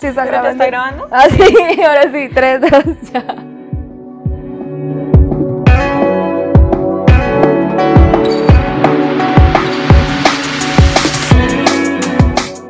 [0.00, 0.64] ¿Sí está ¿Pero te grabando?
[0.64, 1.08] está grabando?
[1.10, 3.24] Ah, sí, ahora sí, tres, dos, ya.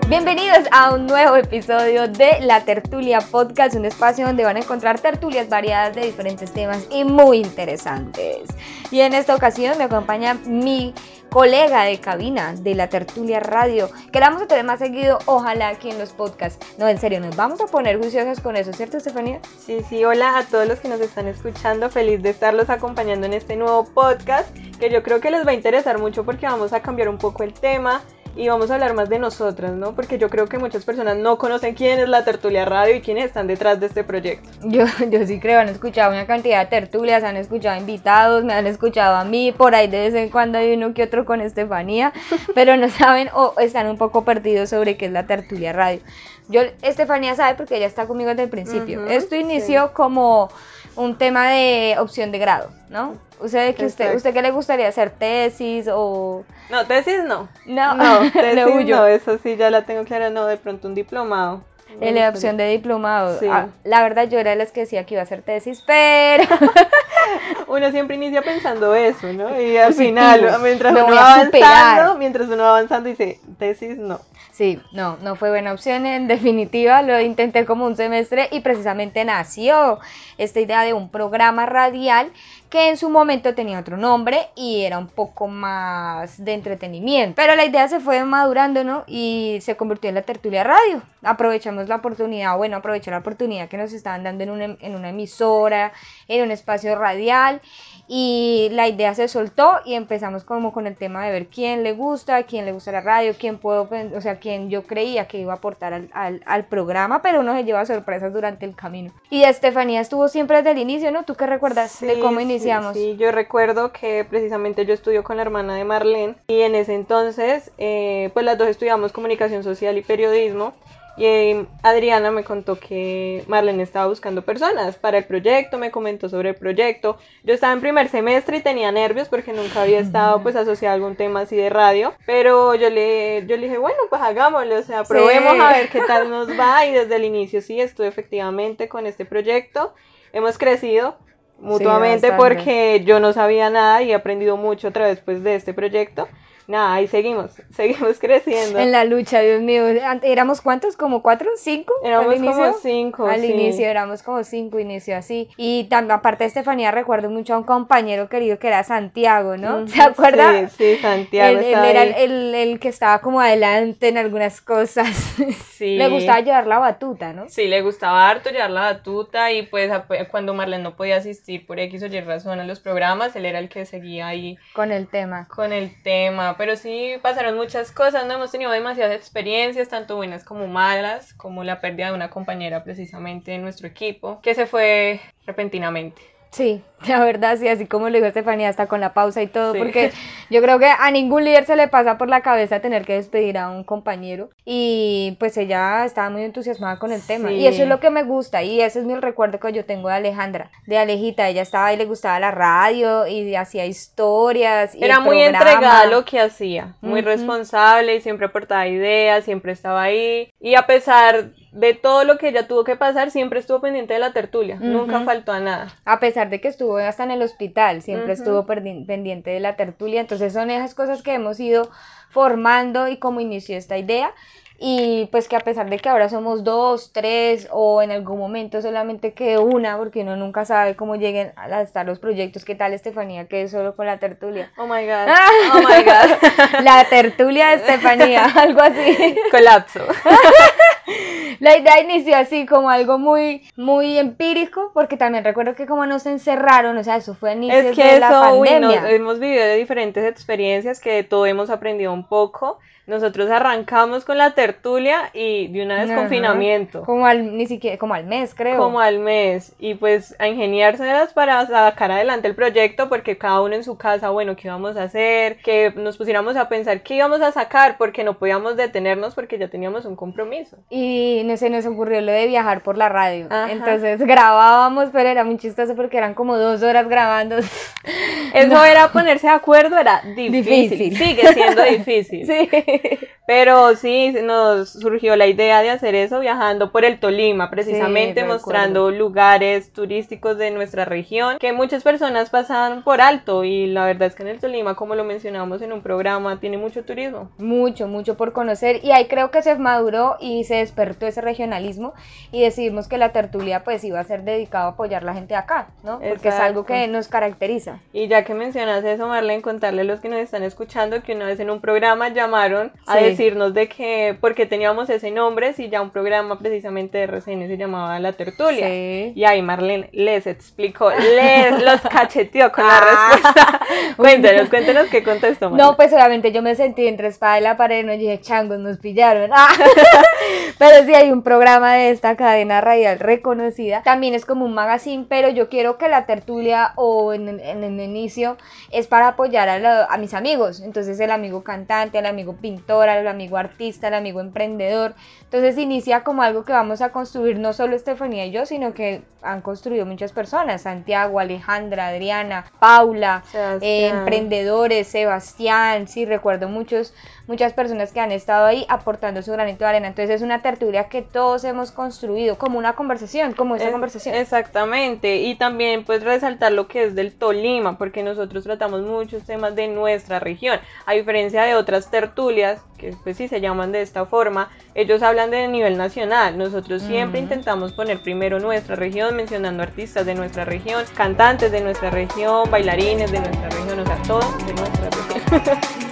[0.08, 4.98] Bienvenidos a un nuevo episodio de La Tertulia Podcast, un espacio donde van a encontrar
[4.98, 8.48] tertulias variadas de diferentes temas y muy interesantes.
[8.90, 10.94] Y en esta ocasión me acompaña mi
[11.30, 15.68] colega de cabina de La Tertulia Radio, que la vamos a tener más seguido, ojalá
[15.68, 16.64] aquí en los podcasts.
[16.78, 19.40] No, en serio, nos vamos a poner juiciosas con eso, ¿cierto, Estefanía?
[19.58, 21.90] Sí, sí, hola a todos los que nos están escuchando.
[21.90, 25.54] Feliz de estarlos acompañando en este nuevo podcast que yo creo que les va a
[25.54, 28.02] interesar mucho porque vamos a cambiar un poco el tema
[28.38, 29.96] y vamos a hablar más de nosotras, ¿no?
[29.96, 33.24] Porque yo creo que muchas personas no conocen quién es la Tertulia Radio y quiénes
[33.24, 34.48] están detrás de este proyecto.
[34.62, 38.68] Yo, yo sí creo, han escuchado una cantidad de tertulias, han escuchado invitados, me han
[38.68, 42.12] escuchado a mí, por ahí de vez en cuando hay uno que otro con Estefanía,
[42.54, 46.00] pero no saben o están un poco perdidos sobre qué es la tertulia radio.
[46.48, 49.04] Yo, Estefanía sabe porque ella está conmigo desde el principio.
[49.06, 50.48] Esto inició como
[50.96, 53.16] un tema de opción de grado, ¿no?
[53.40, 54.16] ¿Usted, que usted.
[54.16, 55.10] ¿Usted qué le gustaría hacer?
[55.10, 56.44] ¿Tesis o...?
[56.70, 57.48] No, tesis no.
[57.66, 58.96] No, No, le tesis huyo.
[58.96, 61.62] no, eso sí ya la tengo clara, no, de pronto un diplomado.
[62.00, 63.38] En la opción de diplomado.
[63.40, 63.46] Sí.
[63.50, 66.44] Ah, la verdad, yo era de las que decía que iba a hacer tesis, pero
[67.66, 69.60] Uno siempre inicia pensando eso, ¿no?
[69.60, 74.20] Y al final, mientras uno va avanzando, mientras uno va avanzando dice, tesis no.
[74.58, 79.24] Sí, no, no fue buena opción en definitiva, lo intenté como un semestre y precisamente
[79.24, 80.00] nació
[80.36, 82.32] esta idea de un programa radial
[82.70, 87.34] que en su momento tenía otro nombre y era un poco más de entretenimiento.
[87.36, 89.04] Pero la idea se fue madurando, ¿no?
[89.06, 91.02] Y se convirtió en la tertulia radio.
[91.22, 95.08] Aprovechamos la oportunidad, bueno, aproveché la oportunidad que nos estaban dando en una, en una
[95.10, 95.92] emisora,
[96.28, 97.60] en un espacio radial
[98.06, 101.92] y la idea se soltó y empezamos como con el tema de ver quién le
[101.92, 105.52] gusta, quién le gusta la radio, quién puedo, o sea, quién yo creía que iba
[105.52, 109.12] a aportar al, al- al programa, pero uno se lleva sorpresas durante el camino.
[109.30, 111.24] Y Estefanía estuvo siempre desde el inicio, ¿no?
[111.24, 112.94] ¿Tú qué recuerdas de Sí, cómo sí, iniciamos?
[112.94, 116.94] Sí, yo recuerdo que precisamente yo estudio con la hermana de Marlene y en ese
[116.94, 120.74] entonces, eh, pues las dos estudiamos comunicación social y periodismo.
[121.16, 126.28] Y eh, Adriana me contó que Marlene estaba buscando personas para el proyecto, me comentó
[126.28, 127.18] sobre el proyecto.
[127.42, 130.94] Yo estaba en primer semestre y tenía nervios porque nunca había estado pues asociada a
[130.94, 132.14] algún tema así de radio.
[132.24, 135.12] Pero yo le, yo le dije, bueno, pues hagámoslo, o sea, Sí.
[135.12, 136.86] probemos a ver qué tal nos va.
[136.86, 139.94] Y desde el inicio sí, estuve efectivamente con este proyecto.
[140.32, 141.16] Hemos crecido
[141.60, 145.74] mutuamente porque yo no sabía nada y he aprendido mucho a través pues, de este
[145.74, 146.28] proyecto.
[146.68, 148.78] Nada, ahí seguimos, seguimos creciendo.
[148.78, 149.86] En la lucha, Dios mío,
[150.22, 150.96] ¿éramos cuántos?
[150.98, 151.48] ¿Como cuatro?
[151.56, 151.94] ¿Cinco?
[152.04, 152.72] Éramos al como inicio?
[152.82, 153.26] cinco.
[153.26, 153.46] Al sí.
[153.52, 155.48] inicio éramos como cinco, inicio así.
[155.56, 159.88] Y también, aparte de Estefanía, recuerdo mucho a un compañero querido que era Santiago, ¿no?
[159.88, 160.68] ¿Se acuerda?
[160.68, 161.58] Sí, sí, Santiago.
[161.58, 165.08] Él, era el, el- que estaba como adelante en algunas cosas.
[165.78, 165.96] Sí.
[165.96, 167.48] Le gustaba llevar la batuta, ¿no?
[167.48, 169.88] Sí, le gustaba harto llevar la batuta y pues
[170.28, 173.60] cuando Marlene no podía asistir por X o Y razón a los programas, él era
[173.60, 175.46] el que seguía ahí Con el tema.
[175.46, 180.44] con el tema, pero sí pasaron muchas cosas, no hemos tenido demasiadas experiencias, tanto buenas
[180.44, 185.20] como malas, como la pérdida de una compañera precisamente en nuestro equipo, que se fue
[185.46, 186.20] repentinamente.
[186.50, 189.72] Sí, la verdad, sí, así como lo dijo Estefanía, hasta con la pausa y todo,
[189.74, 189.78] Sí.
[189.78, 190.12] porque
[190.50, 193.58] yo creo que a ningún líder se le pasa por la cabeza tener que despedir
[193.58, 197.54] a un compañero y pues ella estaba muy entusiasmada con el tema Sí.
[197.56, 200.08] y eso es lo que me gusta y ese es mi recuerdo que yo tengo
[200.08, 205.04] de Alejandra, de Alejita, ella estaba y le gustaba la radio y hacía historias y
[205.04, 205.58] Era el muy programa.
[205.70, 210.50] entregada a lo que hacía, muy responsable y siempre aportaba ideas, siempre estaba ahí.
[210.60, 214.20] Y a pesar de todo lo que ella tuvo que pasar, siempre estuvo pendiente de
[214.20, 215.88] la tertulia, nunca faltó a nada.
[216.04, 220.20] A pesar de que estuvo hasta en el hospital, siempre estuvo pendiente de la tertulia.
[220.20, 221.90] Entonces son esas cosas que hemos ido
[222.30, 224.32] formando y como inició esta idea.
[224.80, 228.80] Y pues que a pesar de que ahora somos dos, tres o en algún momento
[228.80, 232.64] solamente quede una, porque uno nunca sabe cómo lleguen a estar los proyectos.
[232.64, 233.48] ¿Qué tal Estefanía?
[233.48, 234.70] Que es solo con la tertulia.
[234.78, 235.28] Oh my god,
[235.74, 239.36] oh my god, La tertulia de Estefanía, algo así.
[239.50, 240.00] colapso.
[241.60, 246.24] La idea inició así como algo muy, muy empírico, porque también recuerdo que como nos
[246.26, 249.10] encerraron, o sea, eso fue a inicios Es que de la eso, uy, no, pandemia.
[249.10, 252.78] hemos vivido de diferentes experiencias que de todo hemos aprendido un poco.
[253.08, 256.20] Nosotros arrancamos con la tertulia y de una vez Ajá.
[256.20, 257.02] confinamiento.
[257.02, 258.76] Como al, ni siquiera, como al mes, creo.
[258.76, 263.74] como al mes y pues a ingeniárselas para sacar adelante el proyecto porque cada uno
[263.74, 267.40] en su casa, bueno, qué íbamos a hacer, que nos pusiéramos a pensar qué íbamos
[267.40, 270.76] a sacar porque no podíamos detenernos porque ya teníamos un compromiso.
[270.90, 273.46] Y no se nos ocurrió lo de viajar por la radio.
[273.48, 273.72] Ajá.
[273.72, 277.56] Entonces grabábamos, pero era muy chistoso porque eran como dos horas grabando.
[277.56, 281.16] Eso era ponerse de acuerdo, era difícil, Difícil.
[281.16, 282.46] sigue siendo difícil.
[282.46, 282.68] sí.
[283.46, 289.10] Pero sí, nos surgió la idea de hacer eso viajando por el Tolima, precisamente mostrando
[289.10, 294.34] lugares turísticos de nuestra región que muchas personas pasan por alto y la verdad es
[294.34, 297.50] que en el Tolima, como lo mencionamos en un programa, tiene mucho turismo.
[297.56, 302.12] Mucho, mucho por conocer y ahí creo que se maduró y se despertó ese regionalismo
[302.52, 305.54] y decidimos que la tertulia pues iba a ser dedicado a apoyar a la gente
[305.54, 306.20] de acá, ¿no?
[306.20, 308.00] Porque es algo que nos caracteriza.
[308.12, 311.46] Y ya que mencionas eso, Marlene, contarle a los que nos están escuchando que una
[311.46, 315.88] vez en un programa llamaron a decir decirnos de que, porque teníamos ese nombre, si
[315.88, 318.88] ya un programa precisamente de RCN se llamaba La Tertulia.
[318.88, 323.30] Y ahí Marlene les explicó, les los cacheteó con la ah.
[323.32, 323.80] respuesta.
[324.16, 325.70] cuéntenos, cuéntenos qué contestó.
[325.70, 328.98] No, pues obviamente yo me sentí entre espada y la pared, no dije, changos, nos
[328.98, 329.50] pillaron.
[330.78, 334.02] Pero sí hay un programa de esta cadena radial reconocida.
[334.02, 338.56] También es como un magazine, pero yo quiero que la tertulia o en, el inicio
[338.92, 340.80] es para apoyar a, a mis amigos.
[340.80, 345.14] Entonces el amigo cantante, el amigo pintor, el amigo artista, el amigo emprendedor.
[345.42, 349.22] Entonces inicia como algo que vamos a construir no solo Estefanía y yo, sino que
[349.42, 353.42] han construido muchas personas, Santiago, Alejandra, Adriana, Paula,
[353.80, 357.14] eh, emprendedores, Sebastián, sí, recuerdo muchos
[357.48, 360.08] muchas personas que han estado ahí aportando su granito de arena.
[360.08, 364.34] Entonces es una tertulia que todos hemos construido como una conversación, como esa conversación.
[364.34, 369.74] Exactamente, y también pues resaltar lo que es del Tolima, porque nosotros tratamos muchos temas
[369.74, 374.26] de nuestra región, a diferencia de otras tertulias, que pues sí se llaman de esta
[374.26, 380.26] forma, ellos hablan de nivel nacional, nosotros siempre intentamos poner primero nuestra región, mencionando artistas
[380.26, 384.74] de nuestra región, cantantes de nuestra región, bailarines de nuestra región, o sea, todos de
[384.74, 385.98] nuestra región.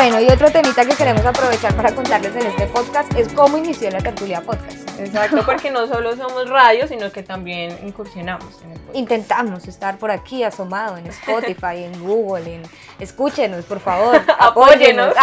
[0.00, 3.90] Bueno, y otro temita que queremos aprovechar para contarles en este podcast es cómo inició
[3.90, 4.98] la tertulia podcast.
[4.98, 8.96] Exacto, porque no solo somos radio, sino que también incursionamos en el podcast.
[8.96, 12.62] Intentamos estar por aquí asomado en Spotify, en Google, en...
[12.98, 15.14] escúchenos, por favor, apóyenos.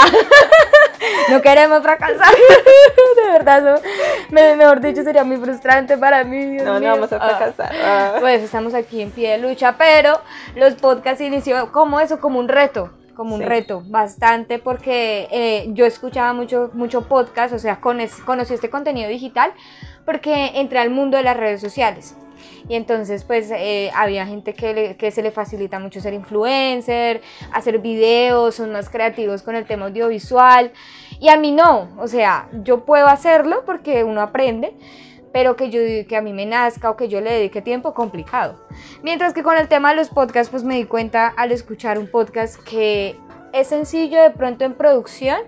[1.29, 2.35] no queremos fracasar.
[3.15, 3.81] de verdad,
[4.29, 6.57] mejor dicho, sería muy frustrante para mí.
[6.57, 7.29] no, no vamos a ah.
[7.29, 7.75] fracasar.
[7.83, 8.15] Ah.
[8.19, 10.21] Pues estamos aquí en pie de lucha, pero
[10.53, 15.85] los podcasts inició como eso, como un reto como un reto, bastante, porque eh, yo
[15.85, 19.51] escuchaba mucho, mucho podcast, o sea, conocí este contenido digital
[20.05, 22.15] porque entré al mundo de las redes sociales.
[22.69, 27.21] Y entonces, pues, eh, había gente que, que, se le facilita mucho ser influencer,
[27.51, 30.71] hacer videos, son más creativos con el tema audiovisual.
[31.19, 34.75] Y a mí no, o sea, yo puedo hacerlo porque uno aprende,
[35.31, 38.55] pero que yo que a mí me nazca o que yo le dedique tiempo, complicado.
[39.03, 42.07] Mientras que con el tema de los podcasts, pues me di cuenta al escuchar un
[42.07, 43.15] podcast que
[43.53, 45.39] es sencillo de pronto en producción,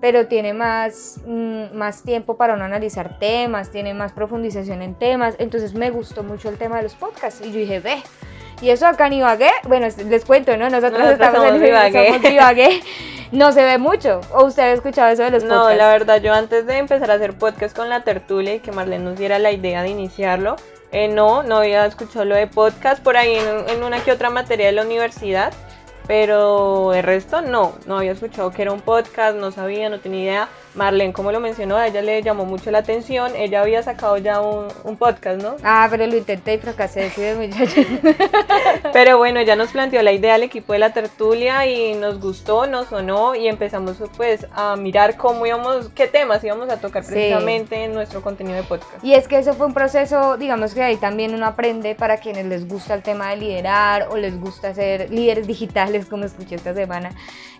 [0.00, 5.36] pero tiene más, mm, más tiempo para uno analizar temas, tiene más profundización en temas,
[5.38, 8.02] entonces me gustó mucho el tema de los podcasts y yo dije, ve,
[8.60, 10.68] y eso acá en Ibagué, bueno, les cuento, ¿no?
[10.70, 11.64] Nosotros, estamos en
[12.32, 12.82] Ibagué.
[13.32, 14.20] no se ve mucho.
[14.32, 15.70] ¿O usted ha escuchado eso de los podcasts?
[15.70, 18.72] No, la verdad, yo antes de empezar a hacer podcast con la tertulia y que
[18.72, 20.56] Marlene nos diera la idea de iniciarlo,
[20.92, 24.30] eh, no, no había escuchado lo de podcast por ahí en, en una que otra
[24.30, 25.52] materia de la universidad,
[26.06, 30.22] pero el resto no, no había escuchado que era un podcast, no sabía, no tenía
[30.22, 30.48] idea.
[30.76, 33.32] Marlene, como lo mencionó, a ella le llamó mucho la atención.
[33.34, 35.56] Ella había sacado ya un, podcast, ¿no?
[35.62, 37.22] Ah, pero lo intenté y fracasé, sí,
[38.92, 42.66] pero bueno, ya nos planteó la idea al equipo de la tertulia y nos gustó,
[42.66, 47.84] nos sonó y empezamos pues a mirar cómo íbamos, qué temas íbamos a tocar precisamente
[47.84, 49.04] en nuestro contenido de podcast.
[49.04, 52.46] Y es que eso fue un proceso, digamos que ahí también uno aprende para quienes
[52.46, 56.74] les gusta el tema de liderar o les gusta ser líderes digitales, como escuché esta
[56.74, 57.10] semana.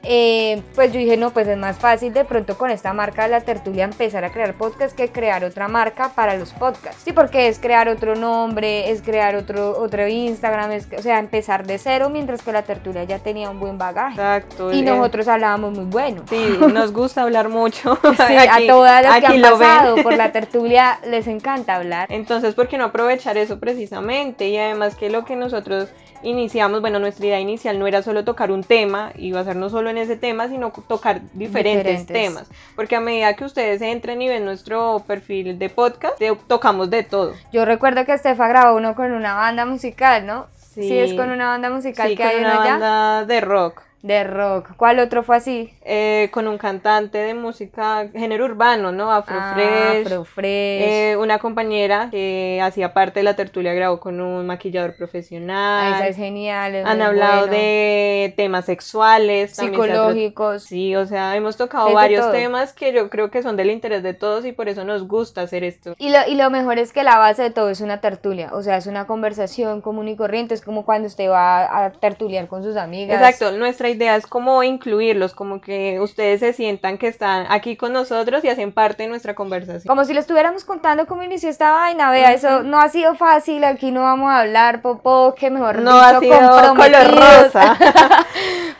[0.02, 3.28] Eh, pues yo dije, no, pues es más fácil de pronto con esta marca de
[3.28, 7.02] la tertulia empezar a crear podcast que crear otra marca para los podcasts.
[7.04, 11.66] Sí, porque es crear otro nombre, es crear otro, otro Instagram, es, o sea, empezar
[11.66, 14.14] de cero, mientras que la tertulia ya tenía un buen bagaje.
[14.14, 14.72] Exacto.
[14.72, 16.22] Y nosotros hablábamos muy bueno.
[16.28, 17.98] Sí, nos gusta hablar mucho.
[18.02, 22.08] Sí, a todas las que han pasado por la tertulia les encanta hablar.
[22.10, 24.48] Entonces, ¿por qué no aprovechar eso precisamente?
[24.48, 25.88] Y además que lo que nosotros
[26.22, 29.98] iniciamos, bueno, nuestra idea inicial no era solo tocar un tema y basarnos solo en
[29.98, 32.48] ese tema, sino tocar diferentes, temas.
[32.74, 37.34] Porque a medida que ustedes entren y ven nuestro perfil de podcast, tocamos de todo.
[37.52, 40.46] Yo recuerdo que Estefa grabó uno con una banda musical, ¿no?
[40.56, 44.76] Sí, es con una banda musical que hay una banda de rock De rock.
[44.76, 45.74] ¿Cuál otro fue así?
[45.82, 49.10] Eh, con un cantante de música, género urbano, ¿no?
[49.10, 49.66] Afrofresh.
[49.68, 50.82] Ah, Afrofresh.
[50.82, 55.94] Eh, una compañera que hacía parte de la tertulia grabó con un maquillador Ah, profesional.
[55.94, 56.74] esa es genial.
[56.76, 57.52] es Han hablado bueno.
[57.56, 60.62] de temas sexuales, psicológicos.
[60.62, 64.02] Sí, o sea, hemos tocado Es varios temas que yo creo que son del interés
[64.04, 65.94] de todos y por eso nos gusta hacer esto.
[65.98, 68.62] Y lo, y lo mejor es que la base de todo es una tertulia, o
[68.62, 72.62] sea, es una conversación común y corriente, es como cuando usted va a tertuliar con
[72.62, 73.16] sus amigas.
[73.20, 77.92] Exacto, nuestra idea es como incluirlos, como que ustedes se sientan que están aquí con
[77.92, 79.86] nosotros y hacen parte de nuestra conversación.
[79.86, 83.64] Como si le estuviéramos contando cómo inició esta vaina, vea, eso no ha sido fácil,
[83.64, 87.76] aquí no vamos a hablar popó, que mejor No ha sido color rosa.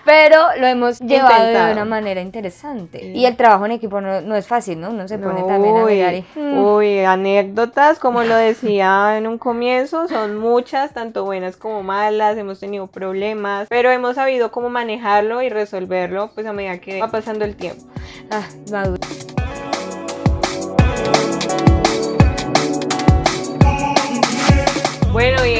[0.07, 1.73] pero lo hemos llevado de Intentado.
[1.73, 3.01] una manera interesante.
[3.01, 3.07] Sí.
[3.13, 4.91] Y el trabajo en equipo no, no es fácil, ¿no?
[4.91, 6.25] Uno se pone No, también a uy, y...
[6.39, 12.39] mm, uy, anécdotas, como lo decía en un comienzo, son muchas, tanto buenas como malas,
[12.39, 17.09] hemos tenido problemas, pero hemos sabido cómo manejarlo y resolverlo pues a medida que va
[17.11, 17.83] pasando el tiempo.
[18.31, 19.01] ah, maduro.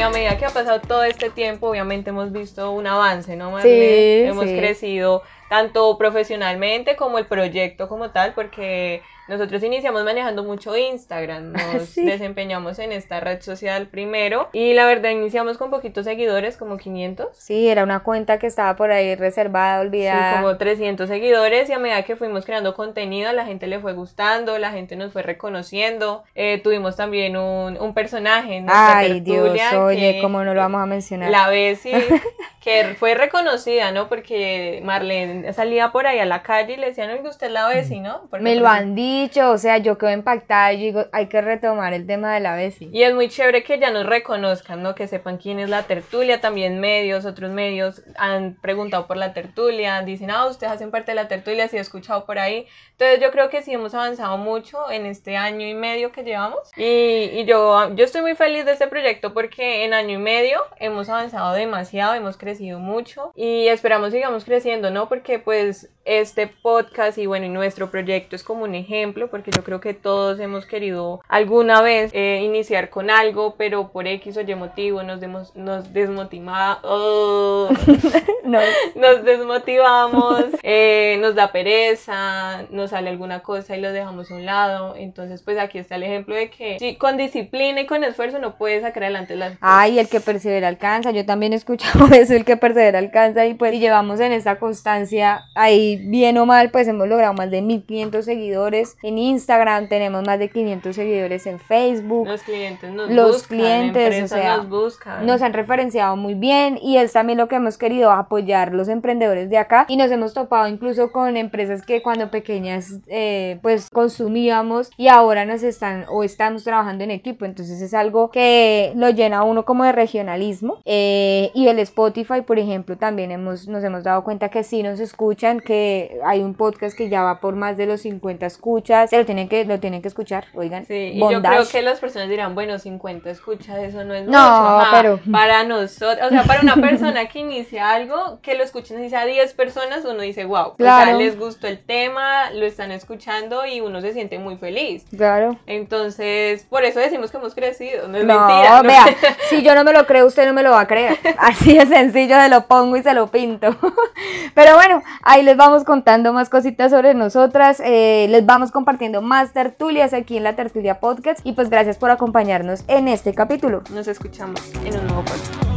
[0.07, 4.23] A medida que ha pasado todo este tiempo, obviamente hemos visto un avance, ¿no, Marlene?
[4.23, 4.57] Sí, hemos sí.
[4.57, 11.89] crecido tanto profesionalmente como el proyecto como tal, porque nosotros iniciamos manejando mucho Instagram, nos
[11.89, 12.05] Sí.
[12.05, 17.29] desempeñamos en esta red social primero y la verdad iniciamos con poquitos seguidores, como 500.
[17.37, 20.37] Sí, era una cuenta que estaba por ahí reservada, Sí, olvidada.
[20.41, 24.59] como 300 seguidores y a medida que fuimos creando contenido, la gente le fue gustando,
[24.59, 26.25] la gente nos fue reconociendo.
[26.35, 30.55] Eh, tuvimos también un, un personaje en nuestra Ay, Dios, tertulia oye, que- cómo no
[30.55, 31.31] lo vamos a mencionar.
[31.31, 31.95] La Bessie,
[32.67, 34.09] que fue reconocida, ¿no?
[34.09, 38.01] Porque Marlene salía por ahí a la calle y le decían, oiga, usted la Bessie,
[38.01, 38.23] ¿no?
[38.29, 41.95] Porque Me lo han dicho, o sea, yo quedo impactada y digo, hay que retomar
[41.95, 42.91] el tema de la Bessie.
[42.93, 44.97] Y es muy chévere que ya nos reconozcan, ¿no?
[44.97, 46.41] Que sepan quién es la tertulia.
[46.41, 51.15] También medios, otros medios han preguntado por la tertulia, dicen, ah, ustedes hacen parte de
[51.15, 52.67] la tertulia, sí he escuchado por ahí.
[52.99, 56.73] Entonces yo creo que sí hemos avanzado mucho en este año y medio que llevamos.
[56.77, 60.63] Y, y yo, yo estoy muy feliz de este proyecto porque en año y medio
[60.81, 65.09] hemos avanzado demasiado, hemos crecido mucho y esperamos sigamos creciendo, ¿no?
[65.09, 69.65] Porque pues este podcast y bueno, y nuestro proyecto es como un ejemplo porque yo
[69.65, 74.41] creo que todos hemos querido alguna vez eh, iniciar con algo, pero por X o
[74.43, 77.69] Y motivo nos, demos- nos desmotiva- oh,
[78.45, 78.61] No,
[78.95, 84.47] nos desmotivamos, eh, nos da pereza, nos sale alguna cosa y lo dejamos a un
[84.47, 84.95] lado.
[84.97, 88.57] Entonces, pues aquí está el ejemplo de que sí, con disciplina y con esfuerzo no
[88.57, 89.59] puedes sacar adelante las cosas.
[89.63, 91.11] Ay, el que persevera alcanza.
[91.11, 93.45] Yo también he escuchado eso, el que persevera alcanza.
[93.45, 97.51] Y pues, y llevamos en esta constancia, ahí bien o mal, pues hemos logrado más
[97.51, 99.89] de 1500 seguidores en Instagram.
[99.89, 102.27] Tenemos más de 500 seguidores en Facebook.
[102.27, 105.27] Los clientes nos Los buscan, clientes, o sea, nos buscan.
[105.27, 109.51] Nos han referenciado muy bien y es también lo que hemos querido apoyar los emprendedores
[109.51, 114.91] de acá y nos hemos topado incluso con empresas que cuando pequeñas eh, pues consumíamos
[114.97, 119.39] y ahora nos están o estamos trabajando en equipo entonces es algo que lo llena
[119.39, 124.05] a uno como de regionalismo Eh, y el Spotify por ejemplo también hemos, nos hemos
[124.05, 127.77] dado cuenta que sí nos escuchan que hay un podcast que ya va por más
[127.77, 131.19] de los 50 escuchas se lo tienen que, lo tienen que escuchar oigan Sí, y
[131.19, 134.41] yo creo que las personas dirán, bueno, 50 escuchas, eso no es No, mucho.
[134.41, 138.99] Ah, pero- Para nosotros, o sea, para una persona que inicia algo, que lo escuchen
[138.99, 141.19] así sea 10 personas, uno dice, wow, o sea, Claro.
[141.19, 145.05] les gustó el tema, lo están escuchando y uno se siente muy feliz.
[145.17, 148.83] claro Entonces, por eso decimos que hemos crecido, no es No, mentira.
[148.83, 148.89] ¿no?
[148.89, 149.05] vea,
[149.51, 151.17] si yo no me lo creo, usted no me lo va a creer.
[151.39, 151.79] Así
[152.17, 153.77] sencillo, se lo pongo y se lo pinto.
[154.55, 159.53] Pero bueno, ahí les vamos contando más cositas sobre nosotras, eh, les vamos compartiendo más
[159.53, 163.83] tertulias aquí en la Tertulia Podcast y pues gracias por acompañarnos en este capítulo.
[163.93, 165.76] Nos escuchamos en un nuevo podcast.